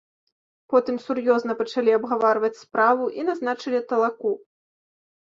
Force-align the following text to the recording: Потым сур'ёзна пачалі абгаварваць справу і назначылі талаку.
Потым 0.73 0.95
сур'ёзна 1.01 1.55
пачалі 1.59 1.91
абгаварваць 1.97 2.59
справу 2.61 3.03
і 3.19 3.25
назначылі 3.27 3.83
талаку. 3.93 4.31